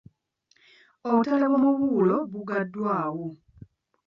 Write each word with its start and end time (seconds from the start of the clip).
Obutale 1.07 1.45
bw’omubuulo 1.51 2.17
buggaddwa. 2.31 2.95